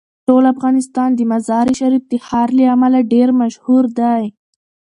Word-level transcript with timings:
ټول 0.27 0.43
افغانستان 0.53 1.09
د 1.15 1.21
مزارشریف 1.31 2.03
د 2.11 2.13
ښار 2.25 2.49
له 2.59 2.65
امله 2.75 2.99
ډیر 3.13 3.29
مشهور 3.41 3.83
دی. 3.99 4.23